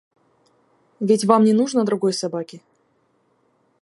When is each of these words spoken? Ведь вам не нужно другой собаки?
Ведь 0.99 1.25
вам 1.25 1.43
не 1.43 1.53
нужно 1.53 1.83
другой 1.85 2.13
собаки? 2.13 2.63